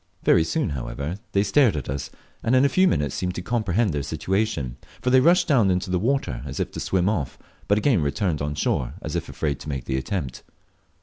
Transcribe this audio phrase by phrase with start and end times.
[0.23, 2.09] Very soon, however, they stared at us,
[2.41, 5.91] and in a few minutes seemed to comprehend their situation; for they rushed down into
[5.91, 9.59] the water, as if to swim off, but again returned on shore, as if afraid
[9.59, 10.41] to make the attempt.